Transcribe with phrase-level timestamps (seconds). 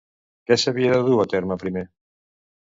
[0.51, 1.85] Què s'havia de dur a terme primer?